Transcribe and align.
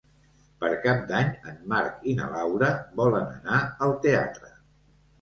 Per 0.63 0.71
Cap 0.85 1.03
d'Any 1.11 1.29
en 1.51 1.59
Marc 1.75 2.09
i 2.13 2.17
na 2.23 2.31
Laura 2.33 2.73
volen 3.05 3.31
anar 3.39 3.63
al 3.89 3.99
teatre. 4.09 4.57